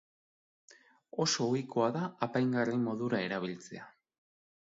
Oso 1.25 1.45
ohikoa 1.49 1.89
da 1.99 2.07
apaingarri 2.29 2.75
modura 2.87 3.21
erabiltzea. 3.27 3.87